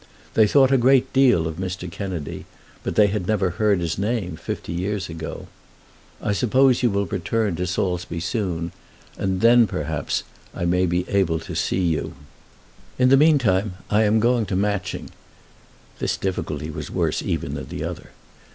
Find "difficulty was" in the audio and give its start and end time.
16.17-16.89